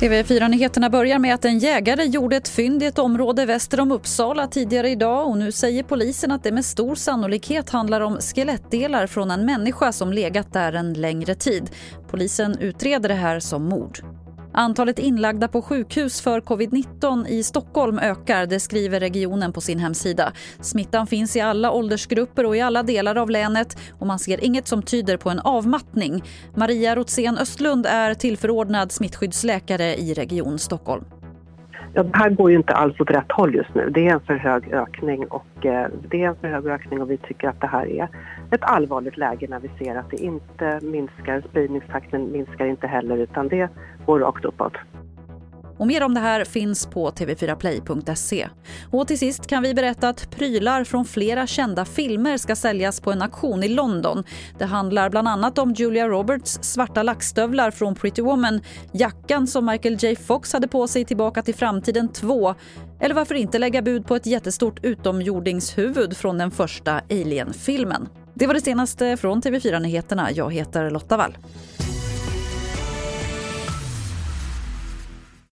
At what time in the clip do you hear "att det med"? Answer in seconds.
6.30-6.64